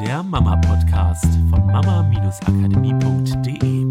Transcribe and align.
der 0.00 0.22
Mama-Podcast 0.22 1.24
von 1.48 1.66
mama-akademie.de. 1.66 3.86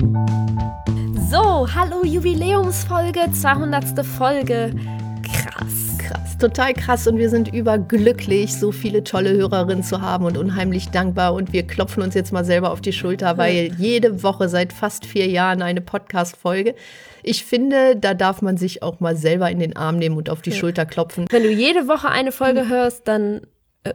So, 1.32 1.68
hallo 1.74 2.06
Jubiläumsfolge, 2.06 3.32
200. 3.32 4.06
Folge. 4.06 4.76
Krass. 5.24 5.98
Krass, 5.98 6.38
total 6.38 6.74
krass 6.74 7.08
und 7.08 7.18
wir 7.18 7.32
sind 7.32 7.52
überglücklich, 7.52 8.56
so 8.56 8.72
viele 8.72 9.04
tolle 9.04 9.32
Hörerinnen 9.32 9.84
zu 9.84 10.02
haben 10.02 10.26
und 10.26 10.38
unheimlich 10.38 10.90
dankbar 10.90 11.34
und 11.34 11.54
wir 11.54 11.66
klopfen 11.66 12.04
uns 12.04 12.14
jetzt 12.14 12.32
mal 12.32 12.46
selber 12.46 12.70
auf 12.72 12.82
die 12.82 12.94
Schulter, 12.94 13.40
weil 13.40 13.74
jede 13.80 14.22
Woche 14.22 14.48
seit 14.48 14.74
fast 14.74 15.08
vier 15.08 15.26
Jahren 15.28 15.64
eine 15.64 15.82
Podcast-Folge. 15.82 16.76
Ich 17.24 17.46
finde, 17.46 17.96
da 17.96 18.14
darf 18.14 18.44
man 18.44 18.58
sich 18.58 18.84
auch 18.84 19.00
mal 19.00 19.16
selber 19.16 19.50
in 19.50 19.58
den 19.60 19.76
Arm 19.76 19.98
nehmen 19.98 20.18
und 20.18 20.30
auf 20.30 20.44
die 20.44 20.52
Schulter 20.52 20.86
klopfen. 20.86 21.26
Wenn 21.32 21.42
du 21.42 21.50
jede 21.50 21.88
Woche 21.88 22.10
eine 22.10 22.32
Folge 22.32 22.70
hörst, 22.70 23.08
dann 23.08 23.42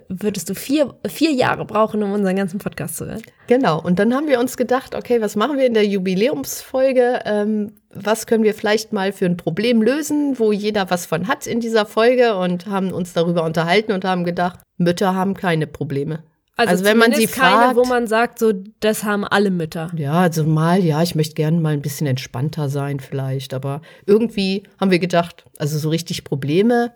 würdest 0.08 0.48
du 0.48 0.54
vier, 0.54 0.94
vier 1.08 1.32
Jahre 1.32 1.64
brauchen, 1.64 2.02
um 2.02 2.12
unseren 2.12 2.36
ganzen 2.36 2.58
Podcast 2.58 2.96
zu 2.96 3.06
hören. 3.06 3.22
Genau, 3.46 3.80
und 3.80 3.98
dann 3.98 4.14
haben 4.14 4.28
wir 4.28 4.38
uns 4.38 4.56
gedacht, 4.56 4.94
okay, 4.94 5.20
was 5.20 5.36
machen 5.36 5.58
wir 5.58 5.66
in 5.66 5.74
der 5.74 5.86
Jubiläumsfolge? 5.86 7.20
Ähm, 7.24 7.72
was 7.92 8.26
können 8.26 8.44
wir 8.44 8.54
vielleicht 8.54 8.92
mal 8.92 9.12
für 9.12 9.26
ein 9.26 9.36
Problem 9.36 9.82
lösen, 9.82 10.38
wo 10.38 10.52
jeder 10.52 10.90
was 10.90 11.06
von 11.06 11.26
hat 11.26 11.46
in 11.46 11.60
dieser 11.60 11.86
Folge 11.86 12.36
und 12.36 12.66
haben 12.66 12.92
uns 12.92 13.12
darüber 13.12 13.44
unterhalten 13.44 13.92
und 13.92 14.04
haben 14.04 14.24
gedacht, 14.24 14.60
Mütter 14.76 15.14
haben 15.14 15.34
keine 15.34 15.66
Probleme. 15.66 16.22
Also, 16.56 16.84
wenn 16.84 16.98
man 16.98 17.12
sie 17.14 17.26
fragt, 17.26 17.62
keine, 17.62 17.76
wo 17.76 17.84
man 17.86 18.06
sagt, 18.06 18.38
so 18.38 18.52
das 18.80 19.04
haben 19.04 19.24
alle 19.24 19.50
Mütter. 19.50 19.90
Ja, 19.96 20.20
also 20.20 20.44
mal, 20.44 20.84
ja, 20.84 21.02
ich 21.02 21.14
möchte 21.14 21.34
gerne 21.34 21.58
mal 21.58 21.72
ein 21.72 21.80
bisschen 21.80 22.06
entspannter 22.06 22.68
sein 22.68 23.00
vielleicht, 23.00 23.54
aber 23.54 23.80
irgendwie 24.04 24.64
haben 24.78 24.90
wir 24.90 24.98
gedacht, 24.98 25.46
also 25.56 25.78
so 25.78 25.88
richtig 25.88 26.22
Probleme 26.22 26.92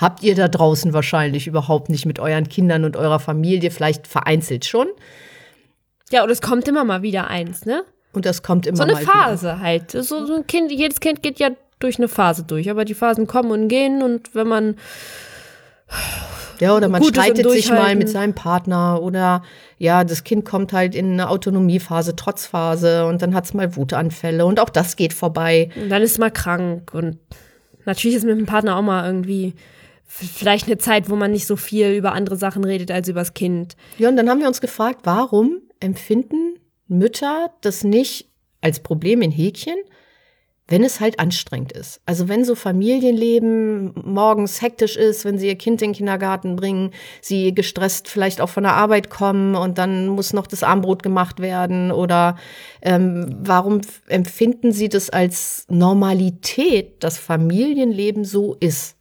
habt 0.00 0.22
ihr 0.22 0.34
da 0.34 0.48
draußen 0.48 0.92
wahrscheinlich 0.92 1.46
überhaupt 1.46 1.90
nicht 1.90 2.06
mit 2.06 2.18
euren 2.18 2.48
Kindern 2.48 2.84
und 2.84 2.96
eurer 2.96 3.20
Familie, 3.20 3.70
vielleicht 3.70 4.06
vereinzelt 4.06 4.64
schon. 4.64 4.88
Ja, 6.10 6.24
und 6.24 6.30
es 6.30 6.40
kommt 6.40 6.66
immer 6.66 6.84
mal 6.84 7.02
wieder 7.02 7.28
eins, 7.28 7.66
ne? 7.66 7.84
Und 8.12 8.26
das 8.26 8.42
kommt 8.42 8.66
immer 8.66 8.78
mal 8.78 8.88
So 8.88 8.96
eine 8.96 9.06
Phase 9.06 9.46
wieder. 9.46 9.60
halt. 9.60 9.90
So, 9.92 10.26
so 10.26 10.34
ein 10.34 10.46
Kind, 10.46 10.72
jedes 10.72 11.00
Kind 11.00 11.22
geht 11.22 11.38
ja 11.38 11.50
durch 11.78 11.98
eine 11.98 12.08
Phase 12.08 12.42
durch, 12.42 12.70
aber 12.70 12.84
die 12.84 12.94
Phasen 12.94 13.26
kommen 13.26 13.50
und 13.50 13.68
gehen 13.68 14.02
und 14.02 14.34
wenn 14.34 14.48
man 14.48 14.76
ja, 16.60 16.76
oder 16.76 16.88
man 16.88 17.02
streitet 17.02 17.50
sich 17.50 17.70
mal 17.70 17.96
mit 17.96 18.08
seinem 18.10 18.34
Partner 18.34 19.00
oder 19.00 19.42
ja, 19.78 20.04
das 20.04 20.24
Kind 20.24 20.44
kommt 20.44 20.74
halt 20.74 20.94
in 20.94 21.12
eine 21.12 21.30
Autonomiephase, 21.30 22.14
Trotzphase 22.14 23.06
und 23.06 23.22
dann 23.22 23.34
hat 23.34 23.46
es 23.46 23.54
mal 23.54 23.76
Wutanfälle 23.76 24.44
und 24.44 24.60
auch 24.60 24.68
das 24.68 24.96
geht 24.96 25.14
vorbei. 25.14 25.70
Und 25.80 25.88
dann 25.88 26.02
ist 26.02 26.12
es 26.12 26.18
mal 26.18 26.30
krank 26.30 26.92
und 26.92 27.18
natürlich 27.86 28.16
ist 28.18 28.24
mit 28.24 28.38
dem 28.38 28.44
Partner 28.44 28.76
auch 28.76 28.82
mal 28.82 29.06
irgendwie 29.06 29.54
vielleicht 30.10 30.66
eine 30.66 30.76
Zeit, 30.76 31.08
wo 31.08 31.14
man 31.14 31.30
nicht 31.30 31.46
so 31.46 31.54
viel 31.54 31.92
über 31.92 32.12
andere 32.12 32.36
Sachen 32.36 32.64
redet 32.64 32.90
als 32.90 33.08
übers 33.08 33.32
Kind. 33.32 33.76
Ja, 33.96 34.08
und 34.08 34.16
dann 34.16 34.28
haben 34.28 34.40
wir 34.40 34.48
uns 34.48 34.60
gefragt, 34.60 35.02
warum 35.04 35.62
empfinden 35.78 36.58
Mütter 36.88 37.52
das 37.60 37.84
nicht 37.84 38.28
als 38.60 38.80
Problem 38.80 39.22
in 39.22 39.30
Häkchen, 39.30 39.76
wenn 40.66 40.84
es 40.84 41.00
halt 41.00 41.18
anstrengend 41.18 41.72
ist. 41.72 42.00
Also 42.06 42.28
wenn 42.28 42.44
so 42.44 42.54
Familienleben 42.54 43.92
morgens 44.04 44.62
hektisch 44.62 44.96
ist, 44.96 45.24
wenn 45.24 45.38
sie 45.38 45.46
ihr 45.46 45.56
Kind 45.56 45.80
in 45.82 45.90
den 45.90 45.96
Kindergarten 45.96 46.56
bringen, 46.56 46.92
sie 47.20 47.54
gestresst 47.54 48.08
vielleicht 48.08 48.40
auch 48.40 48.48
von 48.48 48.64
der 48.64 48.74
Arbeit 48.74 49.10
kommen 49.10 49.54
und 49.54 49.78
dann 49.78 50.08
muss 50.08 50.32
noch 50.32 50.46
das 50.46 50.62
Armbrot 50.62 51.02
gemacht 51.02 51.40
werden 51.40 51.90
oder 51.90 52.36
ähm, 52.82 53.36
warum 53.40 53.80
empfinden 54.08 54.72
sie 54.72 54.88
das 54.88 55.10
als 55.10 55.66
Normalität, 55.68 57.02
dass 57.02 57.18
Familienleben 57.18 58.24
so 58.24 58.56
ist? 58.60 58.96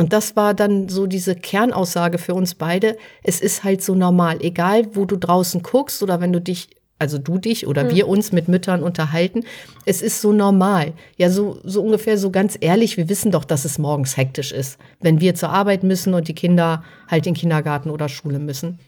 Und 0.00 0.14
das 0.14 0.34
war 0.34 0.54
dann 0.54 0.88
so 0.88 1.06
diese 1.06 1.34
Kernaussage 1.34 2.16
für 2.16 2.32
uns 2.32 2.54
beide. 2.54 2.96
Es 3.22 3.42
ist 3.42 3.64
halt 3.64 3.82
so 3.82 3.94
normal, 3.94 4.38
egal 4.40 4.96
wo 4.96 5.04
du 5.04 5.18
draußen 5.18 5.62
guckst 5.62 6.02
oder 6.02 6.22
wenn 6.22 6.32
du 6.32 6.40
dich, 6.40 6.70
also 6.98 7.18
du 7.18 7.36
dich 7.36 7.66
oder 7.66 7.84
mhm. 7.84 7.90
wir 7.90 8.08
uns 8.08 8.32
mit 8.32 8.48
Müttern 8.48 8.82
unterhalten, 8.82 9.44
es 9.84 10.00
ist 10.00 10.22
so 10.22 10.32
normal. 10.32 10.94
Ja, 11.18 11.28
so, 11.28 11.60
so 11.64 11.82
ungefähr 11.82 12.16
so 12.16 12.30
ganz 12.30 12.56
ehrlich, 12.58 12.96
wir 12.96 13.10
wissen 13.10 13.30
doch, 13.30 13.44
dass 13.44 13.66
es 13.66 13.78
morgens 13.78 14.16
hektisch 14.16 14.52
ist, 14.52 14.78
wenn 15.02 15.20
wir 15.20 15.34
zur 15.34 15.50
Arbeit 15.50 15.82
müssen 15.82 16.14
und 16.14 16.28
die 16.28 16.34
Kinder 16.34 16.82
halt 17.06 17.26
in 17.26 17.34
Kindergarten 17.34 17.90
oder 17.90 18.08
Schule 18.08 18.38
müssen. 18.38 18.78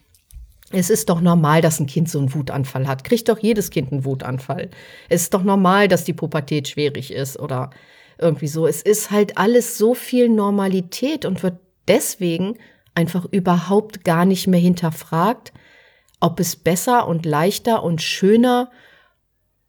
Es 0.70 0.88
ist 0.88 1.10
doch 1.10 1.20
normal, 1.20 1.60
dass 1.60 1.78
ein 1.78 1.86
Kind 1.86 2.08
so 2.08 2.20
einen 2.20 2.32
Wutanfall 2.32 2.88
hat. 2.88 3.04
Kriegt 3.04 3.28
doch 3.28 3.38
jedes 3.38 3.68
Kind 3.68 3.92
einen 3.92 4.06
Wutanfall. 4.06 4.70
Es 5.10 5.24
ist 5.24 5.34
doch 5.34 5.42
normal, 5.42 5.88
dass 5.88 6.04
die 6.04 6.14
Pubertät 6.14 6.68
schwierig 6.68 7.12
ist 7.12 7.38
oder 7.38 7.68
irgendwie 8.22 8.48
so. 8.48 8.66
Es 8.66 8.80
ist 8.80 9.10
halt 9.10 9.36
alles 9.36 9.76
so 9.76 9.94
viel 9.94 10.28
Normalität 10.28 11.24
und 11.24 11.42
wird 11.42 11.58
deswegen 11.88 12.56
einfach 12.94 13.26
überhaupt 13.30 14.04
gar 14.04 14.24
nicht 14.24 14.46
mehr 14.46 14.60
hinterfragt, 14.60 15.52
ob 16.20 16.40
es 16.40 16.56
besser 16.56 17.08
und 17.08 17.26
leichter 17.26 17.82
und 17.82 18.00
schöner 18.00 18.70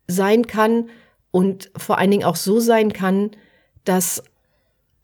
sein 0.07 0.47
kann 0.47 0.89
und 1.31 1.71
vor 1.75 1.97
allen 1.97 2.11
Dingen 2.11 2.25
auch 2.25 2.35
so 2.35 2.59
sein 2.59 2.93
kann, 2.93 3.31
dass 3.85 4.23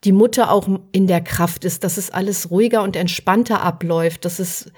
die 0.04 0.12
Mutter 0.12 0.50
auch 0.50 0.68
in 0.92 1.06
der 1.06 1.20
Kraft 1.20 1.64
ist, 1.64 1.84
dass 1.84 1.96
es 1.96 2.10
alles 2.10 2.50
ruhiger 2.50 2.82
und 2.82 2.96
entspannter 2.96 3.62
abläuft, 3.62 4.24
dass 4.24 4.38
es, 4.38 4.72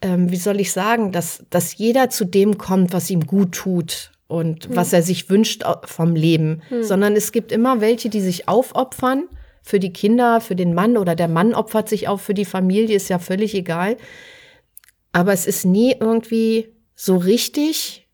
ähm, 0.00 0.30
wie 0.30 0.36
soll 0.36 0.60
ich 0.60 0.72
sagen, 0.72 1.12
dass, 1.12 1.44
dass 1.50 1.76
jeder 1.76 2.08
zu 2.08 2.24
dem 2.24 2.56
kommt, 2.56 2.92
was 2.92 3.10
ihm 3.10 3.26
gut 3.26 3.52
tut 3.52 4.12
und 4.28 4.66
hm. 4.66 4.76
was 4.76 4.92
er 4.92 5.02
sich 5.02 5.28
wünscht 5.28 5.64
vom 5.84 6.14
Leben, 6.14 6.62
hm. 6.68 6.84
sondern 6.84 7.16
es 7.16 7.32
gibt 7.32 7.50
immer 7.50 7.80
welche, 7.80 8.10
die 8.10 8.20
sich 8.20 8.46
aufopfern 8.46 9.24
für 9.62 9.80
die 9.80 9.92
Kinder, 9.92 10.40
für 10.40 10.54
den 10.54 10.74
Mann 10.74 10.96
oder 10.96 11.16
der 11.16 11.28
Mann 11.28 11.54
opfert 11.54 11.88
sich 11.88 12.08
auch 12.08 12.20
für 12.20 12.34
die 12.34 12.44
Familie, 12.44 12.96
ist 12.96 13.08
ja 13.08 13.18
völlig 13.18 13.54
egal. 13.54 13.96
Aber 15.12 15.32
es 15.32 15.46
ist 15.46 15.64
nie 15.64 15.96
irgendwie 15.98 16.68
so 16.94 17.16
richtig, 17.16 18.08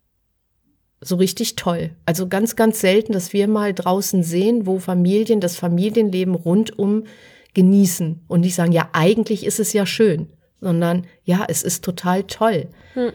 so 1.01 1.17
richtig 1.17 1.55
toll. 1.55 1.91
Also 2.05 2.27
ganz, 2.27 2.55
ganz 2.55 2.79
selten, 2.81 3.13
dass 3.13 3.31
wir 3.31 3.47
mal 3.47 3.73
draußen 3.73 4.23
sehen, 4.23 4.65
wo 4.65 4.79
Familien 4.79 5.39
das 5.39 5.55
Familienleben 5.55 6.35
rundum 6.35 7.03
genießen 7.53 8.25
und 8.27 8.41
nicht 8.41 8.55
sagen, 8.55 8.71
ja, 8.71 8.89
eigentlich 8.93 9.45
ist 9.45 9.59
es 9.59 9.71
ja 9.71 9.85
schön, 9.85 10.27
sondern 10.59 11.07
ja, 11.23 11.45
es 11.47 11.63
ist 11.63 11.83
total 11.83 12.23
toll. 12.23 12.67
Hm. 12.93 13.11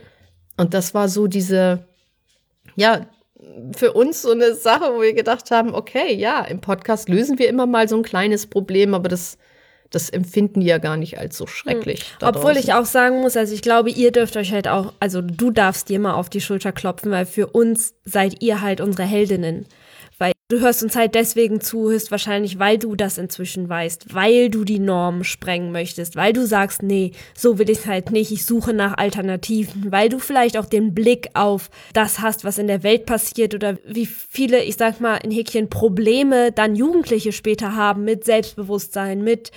Und 0.57 0.75
das 0.75 0.95
war 0.95 1.09
so 1.09 1.27
diese, 1.27 1.87
ja, 2.77 3.07
für 3.77 3.93
uns 3.93 4.23
so 4.23 4.33
eine 4.33 4.55
Sache, 4.55 4.93
wo 4.95 5.01
wir 5.01 5.15
gedacht 5.15 5.51
haben, 5.51 5.75
okay, 5.75 6.15
ja, 6.15 6.43
im 6.43 6.61
Podcast 6.61 7.09
lösen 7.09 7.39
wir 7.39 7.49
immer 7.49 7.67
mal 7.67 7.89
so 7.89 7.97
ein 7.97 8.03
kleines 8.03 8.47
Problem, 8.47 8.95
aber 8.95 9.09
das, 9.09 9.39
das 9.91 10.11
empfinden 10.11 10.61
die 10.61 10.67
ja 10.67 10.79
gar 10.79 10.97
nicht 10.97 11.19
als 11.19 11.37
so 11.37 11.47
schrecklich. 11.47 12.01
Hm. 12.21 12.29
Obwohl 12.29 12.57
ich 12.57 12.75
auch 12.75 12.85
sagen 12.85 13.21
muss, 13.21 13.37
also 13.37 13.55
ich 13.55 13.63
glaube, 13.63 13.91
ihr 13.91 14.13
dürft 14.13 14.37
euch 14.37 14.53
halt 14.53 14.69
auch, 14.69 14.93
also 15.01 15.23
du 15.23 15.51
darfst 15.51 15.89
dir 15.89 15.99
mal 15.99 16.15
auf 16.15 16.29
die 16.29 16.41
Schulter 16.41 16.73
klopfen, 16.73 17.11
weil 17.11 17.27
für 17.27 17.47
uns 17.47 17.95
seid 18.05 18.43
ihr 18.43 18.61
halt 18.61 18.81
unsere 18.81 19.07
Heldinnen. 19.07 19.67
Du 20.51 20.59
hörst 20.59 20.83
uns 20.83 20.97
halt 20.97 21.15
deswegen 21.15 21.61
zu, 21.61 21.93
höchstwahrscheinlich, 21.93 22.59
weil 22.59 22.77
du 22.77 22.97
das 22.97 23.19
inzwischen 23.19 23.69
weißt, 23.69 24.13
weil 24.13 24.51
du 24.51 24.65
die 24.65 24.81
Normen 24.81 25.23
sprengen 25.23 25.71
möchtest, 25.71 26.17
weil 26.17 26.33
du 26.33 26.45
sagst, 26.45 26.83
nee, 26.83 27.13
so 27.37 27.61
will 27.61 27.71
ich 27.71 27.79
es 27.79 27.87
halt 27.87 28.11
nicht, 28.11 28.33
ich 28.33 28.45
suche 28.45 28.75
nach 28.75 28.99
Alternativen, 28.99 29.93
weil 29.93 30.09
du 30.09 30.19
vielleicht 30.19 30.57
auch 30.57 30.67
den 30.67 30.93
Blick 30.93 31.29
auf 31.35 31.71
das 31.93 32.19
hast, 32.19 32.43
was 32.43 32.59
in 32.59 32.67
der 32.67 32.83
Welt 32.83 33.07
passiert 33.07 33.55
oder 33.55 33.79
wie 33.87 34.07
viele, 34.07 34.65
ich 34.65 34.75
sag 34.77 35.01
mal, 35.01 35.19
in 35.19 35.31
Häkchen 35.31 35.71
Probleme 35.71 36.51
dann 36.51 36.75
Jugendliche 36.75 37.31
später 37.31 37.77
haben 37.77 38.03
mit 38.03 38.25
Selbstbewusstsein, 38.25 39.23
mit 39.23 39.53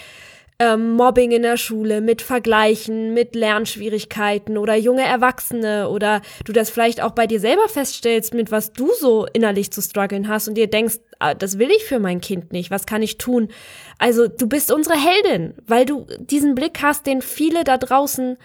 ähm, 0.60 0.94
Mobbing 0.94 1.32
in 1.32 1.42
der 1.42 1.58
Schule, 1.58 2.02
mit 2.02 2.22
Vergleichen, 2.22 3.14
mit 3.14 3.36
Lernschwierigkeiten 3.36 4.58
oder 4.58 4.76
junge 4.76 5.04
Erwachsene 5.04 5.90
oder 5.90 6.22
du 6.46 6.54
das 6.54 6.70
vielleicht 6.70 7.02
auch 7.02 7.12
bei 7.12 7.28
dir 7.28 7.40
selber 7.40 7.68
feststellst, 7.68 8.34
mit 8.34 8.52
was 8.52 8.72
du 8.74 8.92
so 9.00 9.26
innerlich 9.34 9.72
zu 9.72 9.82
strugglen 9.82 10.28
hast 10.28 10.48
und 10.48 10.56
dir 10.56 10.68
denkst, 10.68 11.00
ah, 11.20 11.34
das 11.34 11.58
will 11.58 11.72
ich 11.72 11.86
für 11.86 12.00
mein 12.00 12.22
Kind 12.22 12.52
nicht, 12.52 12.72
was 12.72 12.86
kann 12.86 13.02
ich 13.02 13.18
tun? 13.18 13.50
Also 13.98 14.28
du 14.28 14.48
bist 14.48 14.72
unsere 14.72 14.96
Heldin, 14.96 15.56
weil 15.66 15.86
du 15.86 16.06
diesen 16.20 16.56
Blick 16.56 16.82
hast, 16.82 17.06
den 17.08 17.22
viele 17.22 17.64
da 17.64 17.78
draußen 17.78 18.38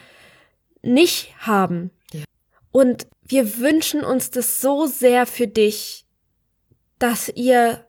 nicht 0.82 1.34
haben. 1.38 1.90
Ja. 2.12 2.24
Und 2.72 3.06
wir 3.26 3.58
wünschen 3.58 4.04
uns 4.04 4.30
das 4.30 4.60
so 4.60 4.86
sehr 4.86 5.26
für 5.26 5.46
dich, 5.46 6.06
dass 6.98 7.28
ihr 7.28 7.84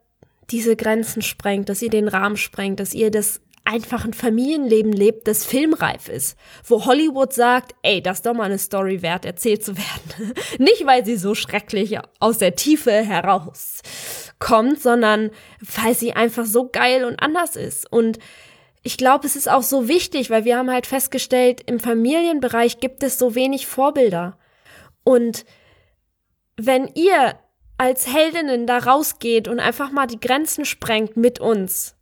diese 0.51 0.75
Grenzen 0.75 1.21
sprengt, 1.21 1.69
dass 1.69 1.81
ihr 1.81 1.89
den 1.89 2.07
Rahmen 2.07 2.37
sprengt, 2.37 2.79
dass 2.79 2.93
ihr 2.93 3.11
das 3.11 3.41
einfach 3.69 4.03
ein 4.03 4.13
Familienleben 4.13 4.91
lebt, 4.91 5.27
das 5.27 5.45
filmreif 5.45 6.09
ist. 6.09 6.35
Wo 6.65 6.85
Hollywood 6.85 7.33
sagt, 7.33 7.75
ey, 7.83 8.01
das 8.01 8.17
ist 8.17 8.25
doch 8.25 8.33
mal 8.33 8.45
eine 8.45 8.57
Story 8.57 9.03
wert, 9.03 9.25
erzählt 9.25 9.63
zu 9.63 9.77
werden. 9.77 10.33
Nicht, 10.57 10.87
weil 10.87 11.05
sie 11.05 11.17
so 11.17 11.35
schrecklich 11.35 11.99
aus 12.19 12.39
der 12.39 12.55
Tiefe 12.55 12.91
herauskommt, 12.91 14.81
sondern 14.81 15.29
weil 15.59 15.93
sie 15.93 16.13
einfach 16.13 16.45
so 16.45 16.67
geil 16.67 17.05
und 17.05 17.21
anders 17.21 17.55
ist. 17.55 17.91
Und 17.91 18.17
ich 18.81 18.97
glaube, 18.97 19.27
es 19.27 19.35
ist 19.35 19.49
auch 19.49 19.63
so 19.63 19.87
wichtig, 19.87 20.31
weil 20.31 20.45
wir 20.45 20.57
haben 20.57 20.71
halt 20.71 20.87
festgestellt, 20.87 21.61
im 21.67 21.79
Familienbereich 21.79 22.79
gibt 22.79 23.03
es 23.03 23.19
so 23.19 23.35
wenig 23.35 23.67
Vorbilder. 23.67 24.39
Und 25.03 25.45
wenn 26.57 26.87
ihr 26.95 27.35
als 27.77 28.11
Heldinnen 28.11 28.65
da 28.65 28.79
rausgeht 28.79 29.47
und 29.47 29.59
einfach 29.59 29.91
mal 29.91 30.07
die 30.07 30.19
Grenzen 30.19 30.65
sprengt 30.65 31.17
mit 31.17 31.39
uns, 31.39 31.95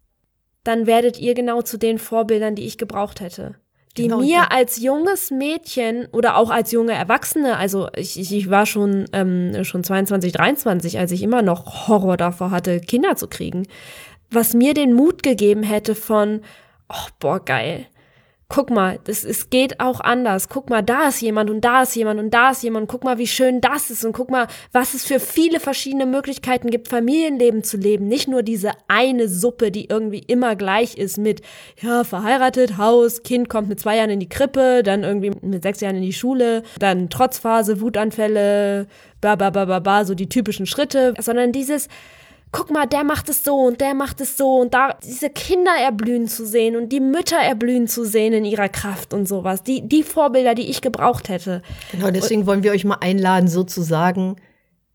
dann 0.68 0.86
werdet 0.86 1.18
ihr 1.20 1.34
genau 1.34 1.62
zu 1.62 1.78
den 1.78 1.98
Vorbildern, 1.98 2.56
die 2.56 2.66
ich 2.66 2.78
gebraucht 2.78 3.22
hätte. 3.22 3.56
die 3.96 4.04
Genau, 4.04 4.20
mir 4.20 4.28
ja. 4.28 4.48
als 4.52 4.80
junges 4.80 5.32
Mädchen 5.32 6.08
oder 6.12 6.36
auch 6.36 6.50
als 6.50 6.72
junge 6.72 6.94
Erwachsene, 6.94 7.58
also 7.58 7.88
ich, 7.96 8.20
ich, 8.20 8.32
ich 8.36 8.50
war 8.50 8.66
schon, 8.66 9.06
ähm, 9.14 9.64
schon 9.64 9.84
22, 9.84 10.34
23, 10.34 11.00
als 11.00 11.12
ich 11.12 11.24
immer 11.24 11.42
noch 11.42 11.88
Horror 11.88 12.18
davor 12.18 12.52
hatte, 12.52 12.80
Kinder 12.82 13.16
zu 13.16 13.28
kriegen, 13.28 13.66
was 14.30 14.54
mir 14.54 14.74
den 14.74 14.94
Mut 14.94 15.24
gegeben 15.24 15.64
hätte 15.64 15.96
von, 15.96 16.42
oh, 16.90 17.08
boah, 17.20 17.44
geil. 17.44 17.88
Guck 18.50 18.70
mal, 18.70 18.98
das, 19.04 19.26
es 19.26 19.50
geht 19.50 19.82
auch 19.82 20.00
anders. 20.00 20.48
Guck 20.48 20.70
mal, 20.70 20.82
da 20.82 21.10
ist 21.10 21.22
jemand 21.22 21.50
und 21.50 21.66
da 21.66 21.84
ist 21.84 21.96
jemand 21.96 22.18
und 22.22 22.34
da 22.34 22.52
ist 22.52 22.64
jemand. 22.64 22.88
Guck 22.88 23.04
mal, 23.04 23.18
wie 23.18 23.28
schön 23.28 23.60
das 23.60 23.90
ist 23.90 24.06
und 24.06 24.14
guck 24.14 24.32
mal, 24.32 24.48
was 24.72 24.94
es 24.94 25.04
für 25.04 25.20
viele 25.20 25.60
verschiedene 25.60 26.06
Möglichkeiten 26.06 26.70
gibt, 26.70 26.88
Familienleben 26.88 27.66
zu 27.66 27.76
leben. 27.76 28.08
Nicht 28.08 28.30
nur 28.30 28.44
diese 28.44 28.72
eine 28.88 29.28
Suppe, 29.28 29.70
die 29.70 29.90
irgendwie 29.90 30.20
immer 30.20 30.56
gleich 30.56 30.98
ist 30.98 31.18
mit, 31.18 31.42
ja, 31.82 32.06
verheiratet, 32.06 32.78
Haus, 32.78 33.22
Kind 33.24 33.50
kommt 33.50 33.68
mit 33.68 33.82
zwei 33.82 33.98
Jahren 33.98 34.12
in 34.12 34.22
die 34.22 34.30
Krippe, 34.30 34.82
dann 34.82 35.04
irgendwie 35.04 35.32
mit 35.42 35.62
sechs 35.62 35.82
Jahren 35.82 35.98
in 35.98 36.04
die 36.04 36.14
Schule, 36.14 36.64
dann 36.80 37.10
Trotzphase, 37.10 37.82
Wutanfälle, 37.82 38.88
ba, 39.20 39.36
ba, 39.36 39.50
ba, 39.50 39.66
ba, 39.66 39.80
ba, 39.80 40.06
so 40.06 40.14
die 40.14 40.30
typischen 40.30 40.68
Schritte, 40.68 41.16
sondern 41.20 41.52
dieses, 41.52 41.90
guck 42.52 42.72
mal, 42.72 42.86
der 42.86 43.04
macht 43.04 43.30
es 43.30 43.44
so 43.44 43.56
und 43.56 43.82
der 43.82 43.94
macht 43.94 44.22
es 44.22 44.38
so 44.38 44.58
und 44.58 44.74
da 44.74 44.98
diese 45.04 45.30
Kinder 45.30 45.72
erblühen 45.80 46.28
zu 46.28 46.46
sehen 46.46 46.76
und 46.76 46.90
die 46.90 47.00
Mütter 47.00 47.38
erblühen 47.38 47.88
zu 47.88 48.06
sehen 48.06 48.34
in 48.34 48.46
ihrer 48.46 48.70
Kraft 48.70 49.14
und 49.14 49.28
sowas. 49.28 49.64
Die, 49.64 49.88
die 49.88 50.04
Vorbilder, 50.04 50.56
die 50.56 50.70
ich 50.70 50.82
gebraucht 50.82 51.30
hätte. 51.30 51.62
Genau, 51.92 52.12
deswegen 52.12 52.46
wollen 52.46 52.64
wir 52.64 52.72
euch 52.72 52.86
mal 52.86 52.98
einladen, 53.02 53.48
sozusagen, 53.48 54.38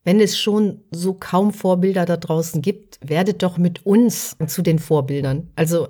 wenn 0.04 0.20
es 0.20 0.38
schon 0.38 0.81
so 0.90 1.14
kaum 1.14 1.52
Vorbilder 1.52 2.04
da 2.04 2.16
draußen 2.16 2.62
gibt, 2.62 2.99
werdet 3.02 3.43
doch 3.43 3.58
mit 3.58 3.84
uns 3.87 4.37
zu 4.46 4.62
den 4.62 4.78
Vorbildern. 4.78 5.50
Also 5.54 5.88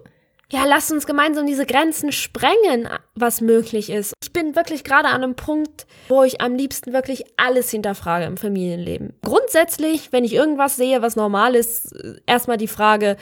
Ja, 0.52 0.66
lasst 0.66 0.92
uns 0.92 1.06
gemeinsam 1.06 1.46
diese 1.46 1.64
Grenzen 1.64 2.12
sprengen, 2.12 2.86
was 3.14 3.40
möglich 3.40 3.88
ist. 3.88 4.12
Ich 4.22 4.34
bin 4.34 4.54
wirklich 4.54 4.84
gerade 4.84 5.08
an 5.08 5.22
einem 5.22 5.34
Punkt, 5.34 5.86
wo 6.08 6.24
ich 6.24 6.42
am 6.42 6.54
liebsten 6.54 6.92
wirklich 6.92 7.24
alles 7.38 7.70
hinterfrage 7.70 8.26
im 8.26 8.36
Familienleben. 8.36 9.14
Grundsätzlich, 9.22 10.12
wenn 10.12 10.24
ich 10.24 10.34
irgendwas 10.34 10.76
sehe, 10.76 11.00
was 11.00 11.16
normal 11.16 11.54
ist, 11.54 11.94
erstmal 12.26 12.58
die 12.58 12.68
Frage, 12.68 13.16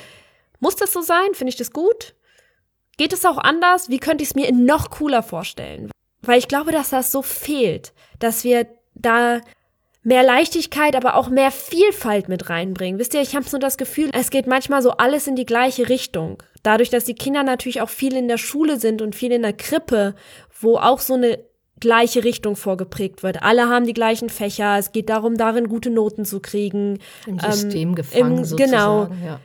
muss 0.58 0.74
das 0.74 0.92
so 0.92 1.02
sein? 1.02 1.34
Finde 1.34 1.50
ich 1.50 1.56
das 1.56 1.70
gut? 1.70 2.16
Geht 2.96 3.12
es 3.12 3.24
auch 3.24 3.38
anders? 3.38 3.88
Wie 3.88 4.00
könnte 4.00 4.24
ich 4.24 4.30
es 4.30 4.34
mir 4.34 4.50
noch 4.50 4.90
cooler 4.90 5.22
vorstellen? 5.22 5.88
Weil 6.22 6.40
ich 6.40 6.48
glaube, 6.48 6.72
dass 6.72 6.90
das 6.90 7.12
so 7.12 7.22
fehlt, 7.22 7.92
dass 8.18 8.42
wir 8.42 8.66
da 8.96 9.40
mehr 10.02 10.24
Leichtigkeit, 10.24 10.96
aber 10.96 11.14
auch 11.14 11.28
mehr 11.28 11.52
Vielfalt 11.52 12.28
mit 12.28 12.50
reinbringen. 12.50 12.98
Wisst 12.98 13.14
ihr, 13.14 13.20
ich 13.20 13.36
habe 13.36 13.48
so 13.48 13.58
das 13.58 13.78
Gefühl, 13.78 14.10
es 14.12 14.30
geht 14.30 14.48
manchmal 14.48 14.82
so 14.82 14.92
alles 14.92 15.28
in 15.28 15.36
die 15.36 15.46
gleiche 15.46 15.88
Richtung. 15.88 16.42
Dadurch, 16.62 16.90
dass 16.90 17.04
die 17.04 17.14
Kinder 17.14 17.42
natürlich 17.42 17.80
auch 17.80 17.88
viel 17.88 18.14
in 18.14 18.28
der 18.28 18.38
Schule 18.38 18.78
sind 18.78 19.00
und 19.02 19.14
viel 19.14 19.32
in 19.32 19.42
der 19.42 19.52
Krippe, 19.52 20.14
wo 20.60 20.76
auch 20.76 20.98
so 21.00 21.14
eine 21.14 21.38
gleiche 21.80 22.24
Richtung 22.24 22.56
vorgeprägt 22.56 23.22
wird. 23.22 23.42
Alle 23.42 23.68
haben 23.70 23.86
die 23.86 23.94
gleichen 23.94 24.28
Fächer. 24.28 24.76
Es 24.78 24.92
geht 24.92 25.08
darum, 25.08 25.38
darin 25.38 25.68
gute 25.68 25.88
Noten 25.88 26.26
zu 26.26 26.40
kriegen. 26.40 26.98
im 27.26 27.38
Ähm, 27.42 27.52
System 27.52 27.94
gefangen 27.94 28.38
im- 28.38 28.44
sozusagen. 28.44 28.70
genau. 28.70 29.26
Ja. 29.26 29.40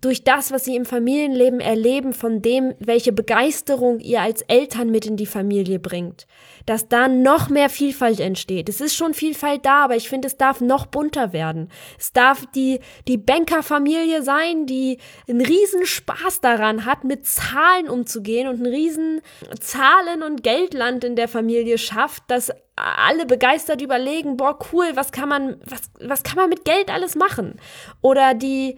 Durch 0.00 0.24
das, 0.24 0.50
was 0.52 0.64
sie 0.64 0.76
im 0.76 0.84
Familienleben 0.84 1.60
erleben, 1.60 2.12
von 2.12 2.42
dem, 2.42 2.74
welche 2.78 3.12
Begeisterung 3.12 4.00
ihr 4.00 4.20
als 4.20 4.42
Eltern 4.42 4.90
mit 4.90 5.06
in 5.06 5.16
die 5.16 5.26
Familie 5.26 5.78
bringt, 5.78 6.26
dass 6.66 6.88
da 6.88 7.08
noch 7.08 7.48
mehr 7.48 7.70
Vielfalt 7.70 8.20
entsteht. 8.20 8.68
Es 8.68 8.80
ist 8.80 8.94
schon 8.94 9.14
Vielfalt 9.14 9.64
da, 9.64 9.84
aber 9.84 9.96
ich 9.96 10.08
finde, 10.08 10.28
es 10.28 10.36
darf 10.36 10.60
noch 10.60 10.86
bunter 10.86 11.32
werden. 11.32 11.70
Es 11.98 12.12
darf 12.12 12.44
die, 12.54 12.80
die 13.08 13.18
Bankerfamilie 13.18 14.22
sein, 14.22 14.66
die 14.66 14.98
einen 15.28 15.40
riesen 15.40 15.86
Spaß 15.86 16.40
daran 16.40 16.84
hat, 16.84 17.04
mit 17.04 17.26
Zahlen 17.26 17.88
umzugehen 17.88 18.48
und 18.48 18.56
einen 18.56 18.72
riesen 18.72 19.22
Zahlen- 19.60 20.22
und 20.22 20.42
Geldland 20.42 21.04
in 21.04 21.16
der 21.16 21.28
Familie 21.28 21.78
schafft, 21.78 22.24
dass 22.28 22.52
alle 22.76 23.26
begeistert 23.26 23.80
überlegen, 23.80 24.36
boah, 24.36 24.58
cool, 24.72 24.86
was 24.94 25.10
kann 25.10 25.28
man, 25.28 25.56
was, 25.64 25.90
was 26.00 26.22
kann 26.22 26.36
man 26.36 26.50
mit 26.50 26.64
Geld 26.64 26.90
alles 26.90 27.14
machen? 27.14 27.58
Oder 28.02 28.34
die, 28.34 28.76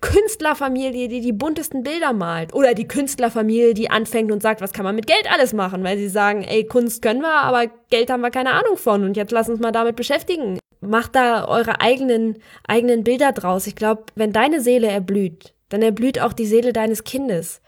Künstlerfamilie, 0.00 1.08
die 1.08 1.20
die 1.20 1.32
buntesten 1.32 1.82
Bilder 1.82 2.12
malt. 2.12 2.52
Oder 2.52 2.74
die 2.74 2.86
Künstlerfamilie, 2.86 3.74
die 3.74 3.90
anfängt 3.90 4.30
und 4.30 4.42
sagt, 4.42 4.60
was 4.60 4.72
kann 4.72 4.84
man 4.84 4.94
mit 4.94 5.06
Geld 5.06 5.30
alles 5.32 5.52
machen? 5.52 5.82
Weil 5.82 5.98
sie 5.98 6.08
sagen, 6.08 6.42
ey, 6.42 6.64
Kunst 6.64 7.02
können 7.02 7.22
wir, 7.22 7.32
aber 7.32 7.70
Geld 7.90 8.10
haben 8.10 8.20
wir 8.20 8.30
keine 8.30 8.52
Ahnung 8.52 8.76
von. 8.76 9.04
Und 9.04 9.16
jetzt 9.16 9.32
lass 9.32 9.48
uns 9.48 9.60
mal 9.60 9.72
damit 9.72 9.96
beschäftigen. 9.96 10.58
Macht 10.80 11.16
da 11.16 11.48
eure 11.48 11.80
eigenen, 11.80 12.38
eigenen 12.66 13.02
Bilder 13.02 13.32
draus. 13.32 13.66
Ich 13.66 13.76
glaube, 13.76 14.04
wenn 14.14 14.32
deine 14.32 14.60
Seele 14.60 14.88
erblüht, 14.88 15.54
dann 15.70 15.82
erblüht 15.82 16.20
auch 16.20 16.32
die 16.32 16.46
Seele 16.46 16.72
deines 16.72 17.04
Kindes. 17.04 17.60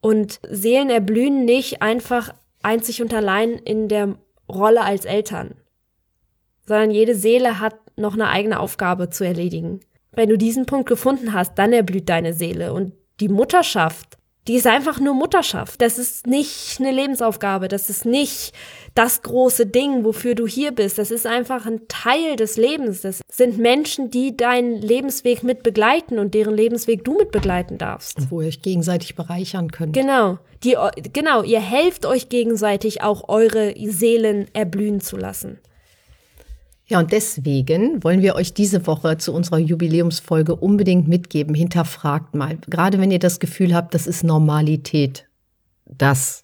Und 0.00 0.40
Seelen 0.48 0.88
erblühen 0.88 1.44
nicht 1.44 1.82
einfach 1.82 2.32
einzig 2.62 3.02
und 3.02 3.12
allein 3.12 3.50
in 3.52 3.88
der 3.88 4.16
Rolle 4.52 4.82
als 4.82 5.04
Eltern, 5.04 5.54
sondern 6.66 6.90
jede 6.90 7.14
Seele 7.14 7.60
hat 7.60 7.76
noch 7.96 8.14
eine 8.14 8.28
eigene 8.28 8.60
Aufgabe 8.60 9.10
zu 9.10 9.24
erledigen. 9.24 9.80
Wenn 10.12 10.28
du 10.28 10.38
diesen 10.38 10.66
Punkt 10.66 10.88
gefunden 10.88 11.32
hast, 11.32 11.58
dann 11.58 11.72
erblüht 11.72 12.08
deine 12.08 12.32
Seele. 12.32 12.72
Und 12.72 12.92
die 13.20 13.28
Mutterschaft, 13.28 14.18
die 14.48 14.56
ist 14.56 14.66
einfach 14.66 15.00
nur 15.00 15.14
Mutterschaft. 15.14 15.82
Das 15.82 15.98
ist 15.98 16.26
nicht 16.26 16.80
eine 16.80 16.92
Lebensaufgabe. 16.92 17.68
Das 17.68 17.90
ist 17.90 18.06
nicht 18.06 18.52
das 18.94 19.22
große 19.22 19.66
Ding, 19.66 20.04
wofür 20.04 20.34
du 20.34 20.46
hier 20.46 20.72
bist. 20.72 20.98
Das 20.98 21.10
ist 21.10 21.26
einfach 21.26 21.66
ein 21.66 21.82
Teil 21.88 22.36
des 22.36 22.56
Lebens. 22.56 23.02
Das 23.02 23.20
sind 23.30 23.58
Menschen, 23.58 24.10
die 24.10 24.36
deinen 24.36 24.80
Lebensweg 24.80 25.42
mit 25.42 25.62
begleiten 25.62 26.18
und 26.18 26.34
deren 26.34 26.54
Lebensweg 26.54 27.04
du 27.04 27.14
mit 27.14 27.30
begleiten 27.30 27.76
darfst. 27.78 28.18
Und 28.18 28.30
wo 28.30 28.40
ihr 28.40 28.48
euch 28.48 28.62
gegenseitig 28.62 29.14
bereichern 29.14 29.70
könnt. 29.70 29.92
Genau. 29.92 30.38
Die, 30.64 30.76
genau, 31.12 31.42
ihr 31.42 31.60
helft 31.60 32.04
euch 32.04 32.28
gegenseitig 32.28 33.02
auch 33.02 33.28
eure 33.28 33.74
Seelen 33.78 34.46
erblühen 34.54 35.00
zu 35.00 35.16
lassen. 35.16 35.58
Ja, 36.90 36.98
und 36.98 37.12
deswegen 37.12 38.02
wollen 38.02 38.20
wir 38.20 38.34
euch 38.34 38.52
diese 38.52 38.84
Woche 38.84 39.16
zu 39.16 39.32
unserer 39.32 39.58
Jubiläumsfolge 39.58 40.56
unbedingt 40.56 41.06
mitgeben. 41.06 41.54
Hinterfragt 41.54 42.34
mal. 42.34 42.58
Gerade 42.68 42.98
wenn 42.98 43.12
ihr 43.12 43.20
das 43.20 43.38
Gefühl 43.38 43.76
habt, 43.76 43.94
das 43.94 44.08
ist 44.08 44.24
Normalität, 44.24 45.28
dass 45.84 46.42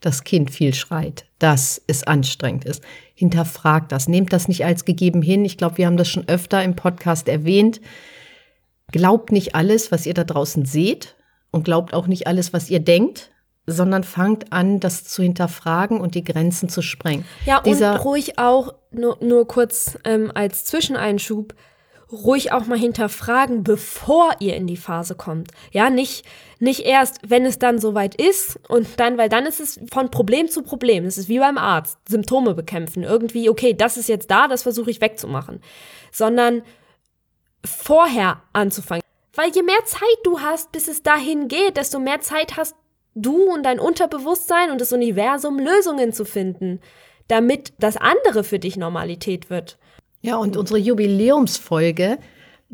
das 0.00 0.24
Kind 0.24 0.50
viel 0.50 0.72
schreit, 0.72 1.26
dass 1.38 1.82
es 1.86 2.02
anstrengend 2.02 2.64
ist. 2.64 2.82
Hinterfragt 3.14 3.92
das. 3.92 4.08
Nehmt 4.08 4.32
das 4.32 4.48
nicht 4.48 4.64
als 4.64 4.86
gegeben 4.86 5.20
hin. 5.20 5.44
Ich 5.44 5.58
glaube, 5.58 5.76
wir 5.76 5.86
haben 5.86 5.98
das 5.98 6.08
schon 6.08 6.28
öfter 6.28 6.64
im 6.64 6.76
Podcast 6.76 7.28
erwähnt. 7.28 7.82
Glaubt 8.90 9.32
nicht 9.32 9.54
alles, 9.54 9.92
was 9.92 10.06
ihr 10.06 10.14
da 10.14 10.24
draußen 10.24 10.64
seht 10.64 11.14
und 11.50 11.64
glaubt 11.64 11.92
auch 11.92 12.06
nicht 12.06 12.26
alles, 12.26 12.54
was 12.54 12.70
ihr 12.70 12.80
denkt, 12.80 13.32
sondern 13.66 14.04
fangt 14.04 14.52
an, 14.52 14.80
das 14.80 15.04
zu 15.04 15.22
hinterfragen 15.22 16.00
und 16.00 16.14
die 16.14 16.24
Grenzen 16.24 16.68
zu 16.68 16.82
sprengen. 16.82 17.24
Ja, 17.46 17.60
Dieser- 17.60 17.94
und 17.94 18.04
ruhig 18.04 18.38
auch, 18.38 18.74
nur, 18.90 19.18
nur 19.20 19.46
kurz 19.46 19.98
ähm, 20.04 20.30
als 20.34 20.64
Zwischeneinschub, 20.66 21.54
ruhig 22.12 22.52
auch 22.52 22.66
mal 22.66 22.78
hinterfragen, 22.78 23.64
bevor 23.64 24.32
ihr 24.38 24.54
in 24.54 24.66
die 24.66 24.76
Phase 24.76 25.14
kommt. 25.14 25.50
Ja, 25.72 25.90
nicht, 25.90 26.24
nicht 26.58 26.80
erst, 26.80 27.18
wenn 27.26 27.44
es 27.44 27.58
dann 27.58 27.78
soweit 27.78 28.14
ist 28.14 28.60
und 28.68 28.86
dann, 29.00 29.18
weil 29.18 29.28
dann 29.28 29.46
ist 29.46 29.60
es 29.60 29.80
von 29.90 30.10
Problem 30.10 30.48
zu 30.48 30.62
Problem. 30.62 31.04
Es 31.06 31.18
ist 31.18 31.28
wie 31.28 31.38
beim 31.38 31.58
Arzt, 31.58 31.98
Symptome 32.08 32.54
bekämpfen. 32.54 33.02
Irgendwie, 33.02 33.48
okay, 33.48 33.74
das 33.74 33.96
ist 33.96 34.08
jetzt 34.08 34.30
da, 34.30 34.46
das 34.46 34.62
versuche 34.62 34.90
ich 34.90 35.00
wegzumachen. 35.00 35.60
Sondern 36.12 36.62
vorher 37.64 38.42
anzufangen. 38.52 39.02
Weil 39.34 39.50
je 39.50 39.62
mehr 39.62 39.84
Zeit 39.84 40.02
du 40.22 40.40
hast, 40.40 40.70
bis 40.70 40.86
es 40.86 41.02
dahin 41.02 41.48
geht, 41.48 41.76
desto 41.76 41.98
mehr 41.98 42.20
Zeit 42.20 42.56
hast 42.56 42.76
du 43.14 43.52
und 43.52 43.64
dein 43.64 43.78
Unterbewusstsein 43.78 44.70
und 44.70 44.80
das 44.80 44.92
Universum 44.92 45.58
Lösungen 45.58 46.12
zu 46.12 46.24
finden, 46.24 46.80
damit 47.28 47.72
das 47.78 47.96
andere 47.96 48.44
für 48.44 48.58
dich 48.58 48.76
Normalität 48.76 49.50
wird. 49.50 49.78
Ja, 50.20 50.36
und 50.36 50.56
unsere 50.56 50.78
Jubiläumsfolge 50.78 52.18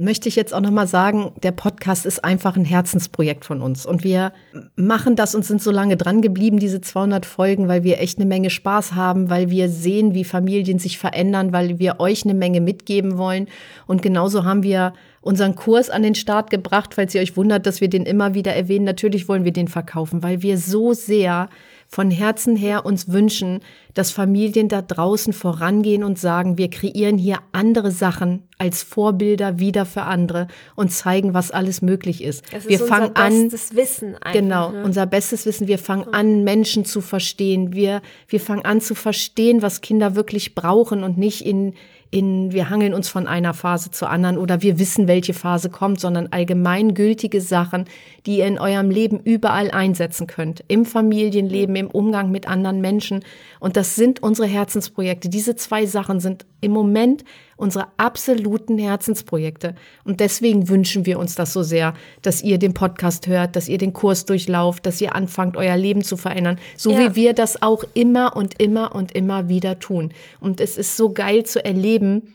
möchte 0.01 0.31
ich 0.31 0.37
jetzt 0.37 0.55
auch 0.55 0.61
noch 0.61 0.71
mal 0.71 0.87
sagen, 0.87 1.33
der 1.43 1.53
Podcast 1.53 2.07
ist 2.07 2.25
einfach 2.25 2.57
ein 2.57 2.65
Herzensprojekt 2.65 3.45
von 3.45 3.61
uns 3.61 3.85
und 3.85 4.03
wir 4.03 4.33
machen 4.75 5.15
das 5.15 5.35
und 5.35 5.45
sind 5.45 5.61
so 5.61 5.71
lange 5.71 5.99
dran 5.99 6.23
geblieben 6.23 6.59
diese 6.59 6.81
200 6.81 7.27
Folgen, 7.27 7.69
weil 7.69 7.85
wir 7.85 8.01
echt 8.01 8.19
eine 8.19 8.27
Menge 8.27 8.49
Spaß 8.49 8.95
haben, 8.95 9.29
weil 9.29 9.51
wir 9.51 9.69
sehen, 9.69 10.15
wie 10.15 10.25
Familien 10.25 10.79
sich 10.79 10.97
verändern, 10.97 11.53
weil 11.53 11.79
wir 11.79 12.01
euch 12.01 12.25
eine 12.25 12.33
Menge 12.33 12.63
mitgeben 12.63 13.19
wollen 13.19 13.47
und 13.87 14.01
genauso 14.01 14.45
haben 14.45 14.63
wir 14.63 14.95
unseren 15.21 15.55
Kurs 15.55 15.91
an 15.91 16.03
den 16.03 16.15
Start 16.15 16.49
gebracht, 16.49 16.95
falls 16.95 17.15
ihr 17.15 17.21
euch 17.21 17.37
wundert, 17.37 17.67
dass 17.67 17.83
wir 17.83 17.91
den 17.91 18.07
immer 18.07 18.33
wieder 18.33 18.55
erwähnen. 18.55 18.87
Natürlich 18.87 19.29
wollen 19.29 19.45
wir 19.45 19.53
den 19.53 19.69
verkaufen, 19.69 20.23
weil 20.23 20.41
wir 20.41 20.57
so 20.57 20.95
sehr 20.95 21.51
von 21.89 22.11
Herzen 22.11 22.57
her 22.57 22.87
uns 22.87 23.13
wünschen, 23.13 23.61
dass 23.93 24.13
Familien 24.13 24.69
da 24.69 24.81
draußen 24.81 25.35
vorangehen 25.35 26.05
und 26.05 26.19
sagen, 26.19 26.57
wir 26.57 26.71
kreieren 26.71 27.19
hier 27.19 27.41
andere 27.53 27.91
Sachen 27.91 28.45
als 28.61 28.83
Vorbilder 28.83 29.59
wieder 29.59 29.87
für 29.87 30.03
andere 30.03 30.47
und 30.77 30.93
zeigen, 30.93 31.33
was 31.33 31.51
alles 31.51 31.81
möglich 31.81 32.23
ist. 32.23 32.45
Das 32.53 32.69
wir 32.69 32.81
ist 32.81 32.87
fangen 32.87 33.09
unser 33.09 33.23
an, 33.23 33.49
bestes 33.49 33.75
Wissen 33.75 34.15
einfach, 34.17 34.33
genau, 34.33 34.71
ne? 34.71 34.85
unser 34.85 35.07
bestes 35.07 35.47
Wissen. 35.47 35.67
Wir 35.67 35.79
fangen 35.79 36.13
an, 36.13 36.45
Menschen 36.45 36.85
zu 36.85 37.01
verstehen. 37.01 37.73
Wir, 37.73 38.03
wir 38.29 38.39
fangen 38.39 38.65
an 38.67 38.83
zu 38.83 38.95
verstehen, 38.95 39.63
was 39.63 39.81
Kinder 39.81 40.15
wirklich 40.15 40.55
brauchen 40.55 41.05
und 41.05 41.17
nicht 41.17 41.45
in, 41.45 41.73
in, 42.11 42.53
wir 42.53 42.69
hangeln 42.71 42.93
uns 42.93 43.09
von 43.09 43.27
einer 43.27 43.55
Phase 43.55 43.93
zur 43.93 44.11
anderen 44.11 44.37
oder 44.37 44.63
wir 44.63 44.79
wissen, 44.79 45.07
welche 45.07 45.33
Phase 45.33 45.71
kommt, 45.71 46.01
sondern 46.01 46.29
allgemeingültige 46.31 47.41
Sachen, 47.41 47.85
die 48.27 48.39
ihr 48.39 48.47
in 48.47 48.59
eurem 48.59 48.91
Leben 48.91 49.21
überall 49.21 49.71
einsetzen 49.71 50.27
könnt. 50.27 50.65
Im 50.67 50.85
Familienleben, 50.85 51.77
im 51.77 51.87
Umgang 51.87 52.31
mit 52.31 52.49
anderen 52.49 52.81
Menschen. 52.81 53.25
Und 53.61 53.77
das 53.77 53.95
sind 53.95 54.23
unsere 54.23 54.49
Herzensprojekte. 54.49 55.29
Diese 55.29 55.55
zwei 55.55 55.87
Sachen 55.87 56.19
sind 56.19 56.47
im 56.61 56.73
Moment 56.73 57.25
unsere 57.61 57.87
absoluten 57.97 58.79
Herzensprojekte. 58.79 59.75
Und 60.05 60.21
deswegen 60.21 60.69
wünschen 60.69 61.07
wir 61.07 61.19
uns 61.19 61.35
das 61.35 61.53
so 61.53 61.63
sehr, 61.63 61.95
dass 62.23 62.43
ihr 62.43 62.59
den 62.59 62.75
Podcast 62.75 63.27
hört, 63.27 63.55
dass 63.57 63.69
ihr 63.69 63.79
den 63.79 63.93
Kurs 63.93 64.25
durchlauft, 64.25 64.87
dass 64.87 65.01
ihr 65.01 65.15
anfangt, 65.15 65.57
euer 65.57 65.77
Leben 65.77 66.03
zu 66.03 66.17
verändern. 66.17 66.59
So 66.77 66.93
Ja. 66.93 66.99
wie 66.99 67.15
wir 67.17 67.33
das 67.35 67.63
auch 67.63 67.85
immer 67.95 68.35
und 68.37 68.61
immer 68.61 68.95
und 68.95 69.13
immer 69.13 69.49
wieder 69.49 69.79
tun. 69.79 70.13
Und 70.41 70.61
es 70.61 70.77
ist 70.77 70.97
so 70.97 71.13
geil 71.13 71.45
zu 71.45 71.65
erleben, 71.65 72.35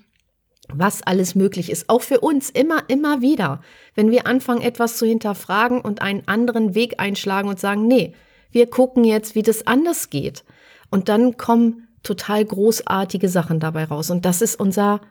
was 0.73 1.03
alles 1.03 1.35
möglich 1.35 1.69
ist. 1.69 1.89
Auch 1.89 2.01
für 2.01 2.19
uns 2.21 2.49
immer, 2.49 2.83
immer 2.87 3.21
wieder. 3.21 3.61
Wenn 3.93 4.09
wir 4.11 4.25
anfangen, 4.25 4.61
etwas 4.61 4.97
zu 4.97 5.05
hinterfragen 5.05 5.79
und 5.81 6.01
einen 6.01 6.27
anderen 6.27 6.73
Weg 6.73 6.99
einschlagen 6.99 7.49
und 7.49 7.59
sagen, 7.59 7.87
nee, 7.87 8.13
wir 8.51 8.67
gucken 8.67 9.03
jetzt, 9.03 9.35
wie 9.35 9.43
das 9.43 9.67
anders 9.67 10.09
geht. 10.09 10.43
Und 10.89 11.09
dann 11.09 11.37
kommen 11.37 11.87
total 12.03 12.45
großartige 12.45 13.29
Sachen 13.29 13.59
dabei 13.59 13.83
raus. 13.83 14.09
Und 14.09 14.25
das 14.25 14.41
ist 14.41 14.59
unser 14.59 15.01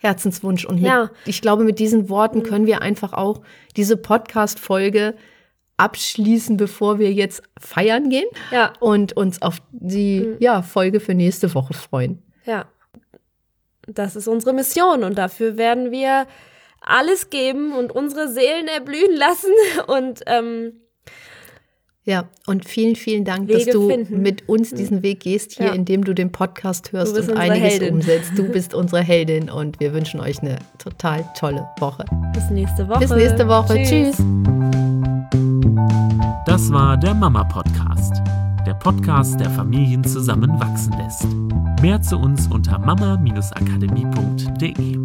Herzenswunsch. 0.00 0.64
Und 0.64 0.76
mit, 0.76 0.86
Ja. 0.86 1.10
ich 1.24 1.40
glaube, 1.40 1.64
mit 1.64 1.78
diesen 1.78 2.08
Worten 2.08 2.42
können 2.42 2.66
wir 2.66 2.82
einfach 2.82 3.12
auch 3.12 3.40
diese 3.76 3.96
Podcast-Folge 3.96 5.14
abschließen, 5.76 6.56
bevor 6.56 6.98
wir 6.98 7.12
jetzt 7.12 7.42
feiern 7.58 8.08
gehen 8.08 8.28
Ja. 8.50 8.72
und 8.80 9.14
uns 9.16 9.42
auf 9.42 9.58
die 9.72 10.36
ja, 10.38 10.62
Folge 10.62 11.00
für 11.00 11.14
nächste 11.14 11.54
Woche 11.54 11.74
freuen. 11.74 12.22
Ja. 12.44 12.66
Das 13.86 14.16
ist 14.16 14.26
unsere 14.26 14.52
Mission 14.52 15.04
und 15.04 15.16
dafür 15.16 15.56
werden 15.56 15.90
wir 15.92 16.26
alles 16.80 17.30
geben 17.30 17.72
und 17.74 17.92
unsere 17.92 18.28
Seelen 18.28 18.68
erblühen 18.68 19.14
lassen 19.16 19.52
und 19.86 20.22
ähm, 20.26 20.80
Ja, 22.08 22.26
und 22.46 22.68
vielen, 22.68 22.94
vielen 22.94 23.24
Dank, 23.24 23.48
Wege 23.48 23.64
dass 23.64 23.74
du 23.74 23.88
finden. 23.88 24.22
mit 24.22 24.48
uns 24.48 24.70
diesen 24.70 25.02
Weg 25.02 25.18
gehst 25.20 25.54
hier, 25.56 25.66
Ja. 25.66 25.72
indem 25.72 26.04
du 26.04 26.14
den 26.14 26.30
Podcast 26.30 26.92
hörst 26.92 27.16
bist 27.16 27.28
und 27.30 27.36
einiges 27.36 27.72
Heldin. 27.72 27.94
umsetzt. 27.94 28.30
Du 28.36 28.44
bist 28.52 28.74
unsere 28.74 29.02
Heldin 29.02 29.50
und 29.50 29.80
wir 29.80 29.92
wünschen 29.92 30.20
euch 30.20 30.40
eine 30.40 30.60
total 30.78 31.24
tolle 31.36 31.66
Woche. 31.80 32.04
bis 32.32 32.48
nächste 32.50 32.86
Woche. 32.88 33.00
Bis 33.00 33.10
nächste 33.10 33.48
Woche. 33.48 33.74
Tschüss. 33.82 34.16
Das 36.46 36.72
war 36.72 36.96
der 36.96 37.12
Mama 37.14 37.42
Podcast. 37.42 38.22
Der 38.64 38.74
Podcast, 38.74 39.40
der 39.40 39.50
Familien 39.50 40.04
zusammenwachsen 40.04 40.92
lässt. 40.98 41.26
Mehr 41.82 42.00
zu 42.02 42.18
uns 42.18 42.46
unter 42.46 42.78
mama-akademie.de. 42.78 44.96